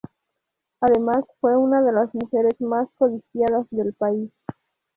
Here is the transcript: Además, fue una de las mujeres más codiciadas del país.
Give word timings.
Además, 0.81 1.25
fue 1.39 1.55
una 1.55 1.83
de 1.83 1.91
las 1.91 2.11
mujeres 2.15 2.59
más 2.59 2.89
codiciadas 2.97 3.67
del 3.69 3.93
país. 3.93 4.31